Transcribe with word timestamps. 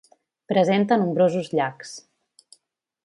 Presenta 0.53 0.97
nombrosos 1.01 1.51
llacs. 1.59 1.93